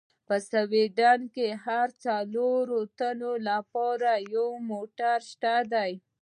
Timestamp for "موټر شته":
4.69-5.53